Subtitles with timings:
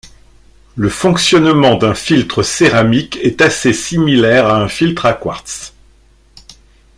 [0.75, 5.73] Le fonctionnement d'un filtre céramique est assez similaire à un filtre à quartz.